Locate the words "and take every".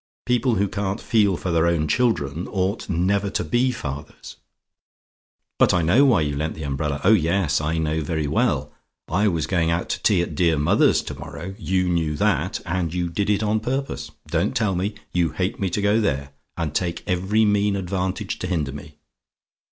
16.57-17.45